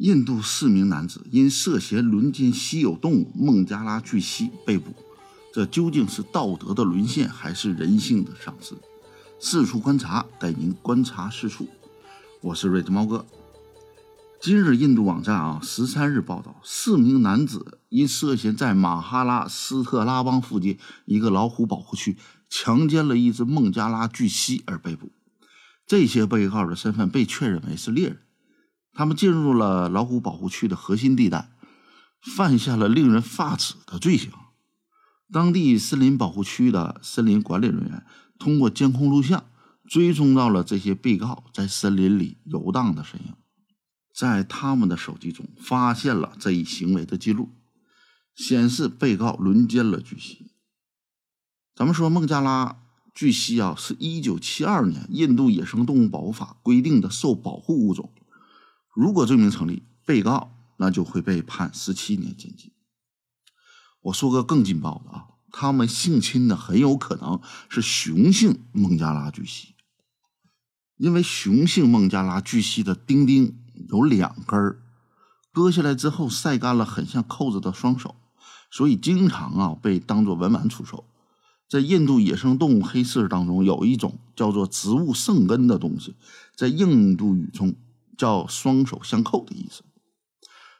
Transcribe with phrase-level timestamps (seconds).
[0.00, 4.94] 印度四名男子因涉嫌轮奸稀有动物孟加拉巨蜥被捕，
[5.52, 8.74] 这究竟是道德的沦陷还是人性的丧失？
[9.38, 11.68] 四处观察，带您观察四处。
[12.40, 13.26] 我是瑞德猫哥。
[14.40, 22.16] 今日印度网站啊，十三日报道，四名男子因涉嫌在马哈拉斯特拉邦附近一个老虎保护区
[22.48, 25.12] 强奸了一只孟加拉巨蜥而被捕。
[25.86, 28.20] 这些被告的身份被确认为是猎人。
[28.92, 31.50] 他们进入了老虎保护区的核心地带，
[32.36, 34.30] 犯下了令人发指的罪行。
[35.32, 38.04] 当地森林保护区的森林管理人员
[38.38, 39.44] 通过监控录像
[39.88, 43.34] 追踪到了这些被告在森林里游荡的身影，
[44.12, 47.50] 在他们的手机中发现了这一行为的记录，
[48.34, 50.50] 显示被告轮奸了巨蜥。
[51.76, 52.82] 咱们说孟加拉
[53.14, 58.12] 巨蜥啊，是一九七二年印度野生动物保护法规定的受保护物种。
[59.00, 62.70] 如果罪名成立，被告那就会被判十七年监禁。
[64.02, 69.74] 我说个更劲爆的啊，他们性侵的很有可能是雄性孟加拉巨蜥，
[70.98, 74.82] 因为雄性孟加拉巨蜥的丁丁有两根儿，
[75.50, 78.16] 割下来之后晒干了，很像扣子的双手，
[78.70, 81.06] 所以经常啊被当做文玩出售。
[81.70, 86.16] 在印度野生动物黑市当中，有一种叫做植物圣根的东西，
[86.54, 87.74] 在印度语中。
[88.20, 89.82] 叫双手相扣的意思，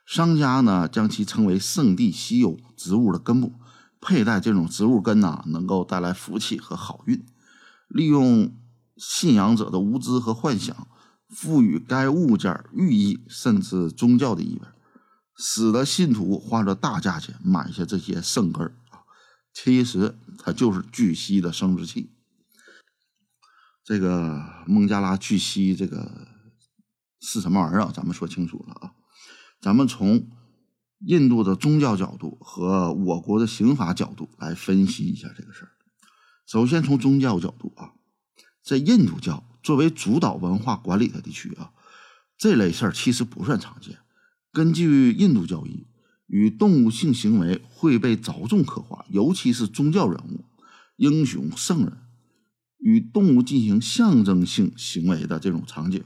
[0.04, 3.54] 商家呢将其称为圣地稀有植物的根部，
[3.98, 7.24] 佩戴这种植物根呢能够带来福气和好运，
[7.88, 8.54] 利用
[8.98, 10.86] 信仰者的无知和幻想，
[11.30, 14.68] 赋予该物件寓意甚至宗教的意味，
[15.38, 19.00] 使得信徒花着大价钱买下这些圣根啊，
[19.54, 22.10] 其实它就是巨蜥的生殖器。
[23.82, 26.28] 这个孟加拉巨蜥这个。
[27.20, 27.92] 是什么玩意儿？
[27.92, 28.92] 咱们说清楚了啊！
[29.60, 30.28] 咱们从
[31.00, 35.70] 印度的宗教角度和我国的刑法角度来分析一下这个事儿。
[36.46, 37.92] 首先从宗教角度啊，
[38.64, 41.72] 在印度教作为主导文化管理的地区啊，
[42.38, 43.98] 这类事儿其实不算常见。
[44.50, 45.86] 根据印度教义，
[46.26, 50.44] 与动物性行为会被着重刻画，尤其是宗教人物、
[50.96, 51.98] 英雄、圣人
[52.78, 56.02] 与动物进行象征性行为的这种场景。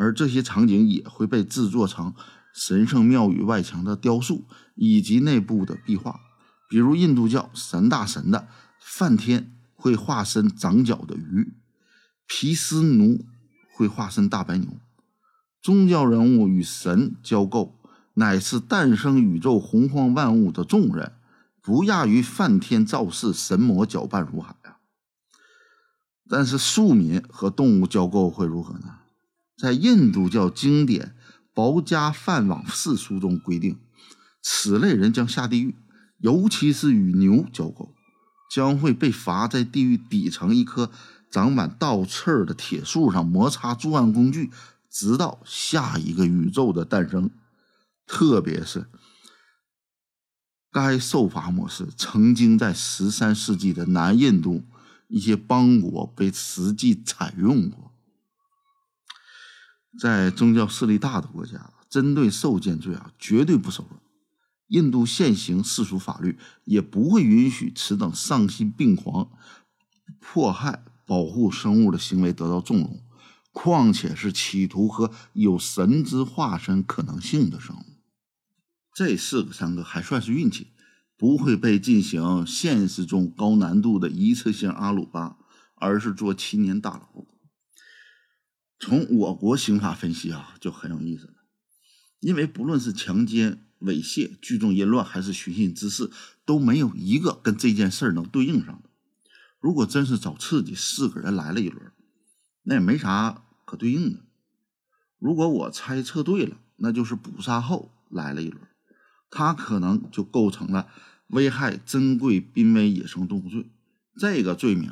[0.00, 2.14] 而这些场景也会被制作成
[2.54, 4.44] 神圣庙宇外墙的雕塑
[4.76, 6.20] 以及内部的壁画，
[6.70, 8.46] 比如印度教三大神的
[8.80, 11.52] 梵天会化身长角的鱼，
[12.28, 13.24] 毗湿奴
[13.72, 14.68] 会化身大白牛。
[15.60, 17.72] 宗教人物与神交媾，
[18.14, 21.12] 乃是诞生宇宙洪荒万物的重任，
[21.60, 24.78] 不亚于梵天造世，神魔搅拌如海啊！
[26.28, 29.00] 但是庶民和动物交媾会如何呢？
[29.58, 31.16] 在印度教经典
[31.52, 33.76] 《薄伽梵往事书》中规定，
[34.40, 35.74] 此类人将下地狱，
[36.18, 37.88] 尤其是与牛交媾，
[38.48, 40.92] 将会被罚在地狱底层一棵
[41.28, 44.52] 长满倒刺的铁树上摩擦作案工具，
[44.88, 47.28] 直到下一个宇宙的诞生。
[48.06, 48.86] 特别是
[50.70, 54.64] 该受罚模式曾经在十三世纪的南印度
[55.08, 57.92] 一些邦国被实际采用过。
[59.96, 64.00] 在宗教势力大的国家，针对受奸罪啊，绝对不手软。
[64.66, 69.30] 印度现行世俗法律也不会允许此等丧心病狂、
[70.20, 73.00] 迫害保护生物的行为得到纵容，
[73.52, 77.84] 况且是企图和有神之化身可能性的生物。
[78.92, 80.72] 这四个三个还算是运气，
[81.16, 85.38] 不会被进行现实中高难度的一次性阿鲁巴，
[85.76, 87.24] 而是坐七年大牢。
[88.80, 91.34] 从我国刑法分析啊，就很有意思了。
[92.20, 96.10] 因为不论是强奸、猥亵、聚众淫乱，还是寻衅滋事，
[96.44, 98.88] 都没有一个跟这件事能对应上的。
[99.60, 101.92] 如果真是找刺激，四个人来了一轮，
[102.62, 104.20] 那也没啥可对应的。
[105.18, 108.62] 如果我猜测对了，那就是捕杀后来了一轮，
[109.30, 110.88] 他可能就构成了
[111.28, 113.70] 危害珍贵濒危野生动物罪。
[114.16, 114.90] 这个罪名，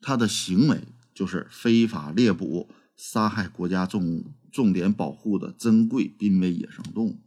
[0.00, 0.82] 他的行为
[1.14, 2.70] 就是非法猎捕。
[2.98, 7.20] 杀害国家重重点保护的珍贵濒危野生动物。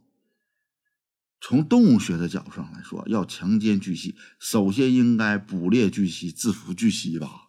[1.40, 7.48] 从动物学的角度上来说，要强奸巨蜥，首先应该捕猎巨蜥，制服巨蜥吧。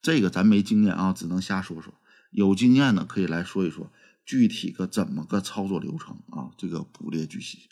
[0.00, 1.92] 这个咱没经验啊，只能瞎说说。
[2.30, 3.92] 有经验的可以来说一说
[4.24, 6.54] 具体个怎么个操作流程啊？
[6.56, 7.68] 这个捕猎巨蜥。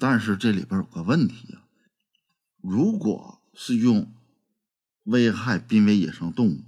[0.00, 1.68] 但是这里边有个问题啊，
[2.62, 4.14] 如果是用
[5.04, 6.64] 危害濒危野生动物。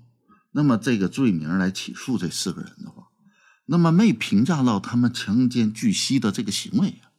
[0.53, 3.09] 那么这个罪名来起诉这四个人的话，
[3.67, 7.15] 那么没评价到他们强奸巨蜥的这个行为啊，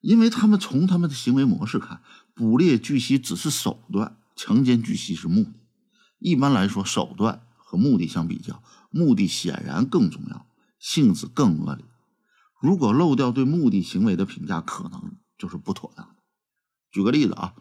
[0.00, 2.00] 因为他们从他们的行为模式看，
[2.34, 5.52] 捕猎巨蜥只是手段，强奸巨蜥是目的。
[6.18, 10.46] 一般来说，手段和目的相比较，目的显然更重要，
[10.78, 11.84] 性质更恶劣。
[12.60, 16.14] 如果漏掉对目的行为的评价，可能就是不妥当的。
[16.90, 17.54] 举个例子啊，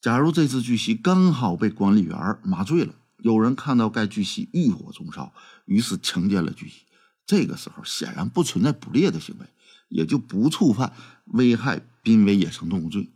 [0.00, 5.32] 假如这只巨蜥刚好被管理员麻醉了，有人看到该巨蜥欲火中烧，
[5.64, 6.82] 于是强奸了巨蜥，
[7.26, 9.46] 这个时候显然不存在捕猎的行为，
[9.88, 10.92] 也就不触犯
[11.26, 13.10] 危害濒危野生动物罪。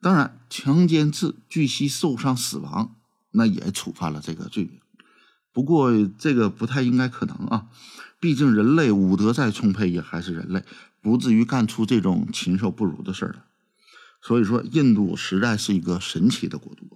[0.00, 2.96] 当然，强奸致巨蜥受伤死亡，
[3.32, 4.80] 那也触犯了这个罪名。
[5.52, 7.66] 不过这个不太应该可能啊，
[8.18, 10.64] 毕竟人类武德再充沛，也还是人类，
[11.02, 13.42] 不至于干出这种禽兽不如的事儿来。
[14.22, 16.89] 所以说，印度实在是一个神奇的国度。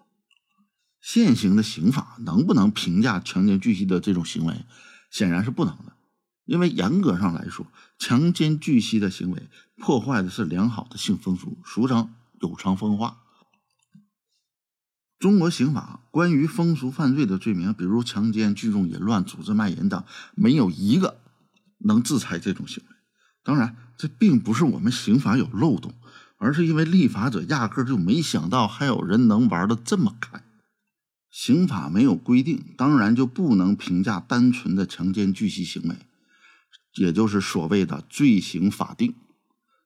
[1.05, 4.65] 现行的刑法能不能评价强奸巨蜥的这种行为，
[5.11, 5.93] 显然是不能的，
[6.47, 7.67] 因为严格上来说，
[7.99, 12.09] 强奸巨蜥的行为破坏的是良好的性风俗，俗称
[12.41, 13.19] 有偿风化。
[15.19, 20.03] 中国刑法关于风俗犯罪的罪名，比如强奸、聚众淫乱、组织卖淫等，
[20.35, 21.21] 没有一个
[21.81, 22.97] 能制裁这种行为。
[23.43, 25.93] 当然，这并不是我们刑法有漏洞。
[26.37, 30.43] 而是因为立法者压根就没想到还有人能玩的这么开，
[31.45, 35.97] 刑法没有规定，当然就不能评价单纯的强奸巨蜥行为，
[36.95, 39.15] 也就是所谓的罪行法定。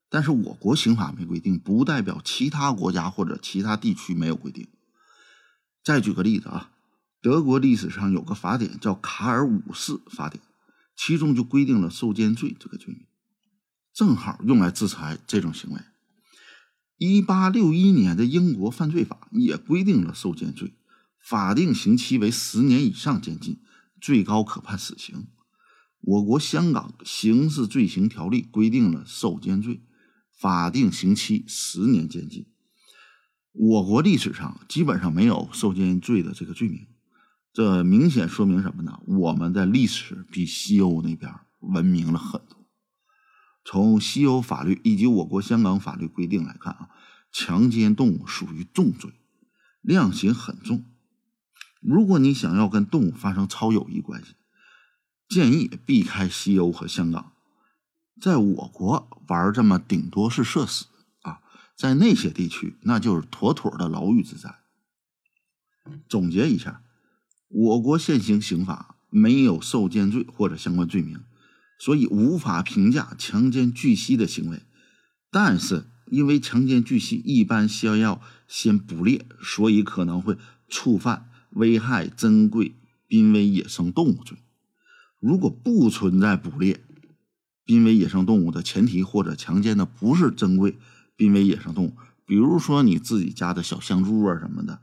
[0.08, 4.68] 但是我国刑法没规定，不代表其他国家或者其他地区没有规定。
[5.82, 6.70] 再举个例子啊，
[7.20, 10.40] 德国历史上有个法典叫卡尔五世法典，
[10.94, 13.04] 其中就规定了受奸罪这个罪名，
[13.92, 15.80] 正好用来制裁这种行为。
[16.98, 20.72] 一八六一年的英国犯罪法也规定了受奸罪，
[21.28, 23.60] 法定刑期为十年以上监禁，
[24.00, 25.26] 最高可判死刑。
[26.00, 29.82] 我国香港刑事罪行条例规定了受奸罪，
[30.32, 32.46] 法定刑期十年监禁。
[33.52, 36.86] 我国历史上基本上没有受奸罪的这个罪名，
[37.52, 38.98] 这明显说明什么呢？
[39.06, 42.64] 我们的历史比西欧那边文明了很多。
[43.66, 46.88] 从西欧法律以及我国香港法律规定来看啊，
[47.30, 49.12] 强奸动物属于重罪，
[49.82, 50.86] 量刑很重。
[51.80, 54.34] 如果你想要跟动物发生超友谊关系，
[55.28, 57.32] 建议避开西欧和香港。
[58.20, 60.86] 在我国玩这么顶多是社死
[61.22, 61.40] 啊，
[61.76, 64.58] 在那些地区那就是妥妥的牢狱之灾。
[66.08, 66.82] 总结一下，
[67.48, 71.22] 我国现行刑法没有受奸罪或者相关罪名。
[71.80, 74.62] 所以无法评价强奸巨蜥的行为，
[75.30, 80.36] 但是因为强奸巨蜥一般需要先捕猎，所以可能会
[80.68, 82.74] 触犯危害珍贵
[83.06, 84.38] 濒危野生动物罪。
[85.20, 86.80] 如果不存在捕猎
[87.64, 90.78] 濒危野生动物的前提，或者强奸的不是珍贵
[91.16, 94.80] 濒危野生动物，比如说你自己家的小香猪啊什么的，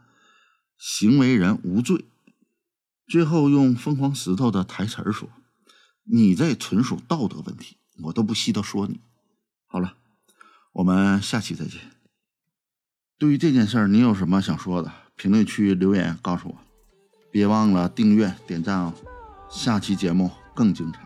[0.78, 2.06] 行为人无罪。
[3.08, 5.30] 最后用疯狂石头的台词说。
[6.08, 9.00] 你这纯属道德问题，我都不稀得说你。
[9.66, 9.96] 好了，
[10.74, 11.82] 我们下期再见。
[13.18, 14.94] 对于这件事儿，你有什么想说的？
[15.16, 16.65] 评论区留言告诉我。
[17.36, 18.94] 别忘了订阅、点赞哦。
[19.50, 21.05] 下期节目更精彩。